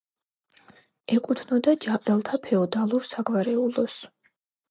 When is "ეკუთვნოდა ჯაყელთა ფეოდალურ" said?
1.17-3.07